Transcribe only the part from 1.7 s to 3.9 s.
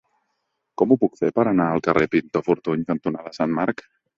al carrer Pintor Fortuny cantonada Sant Marc?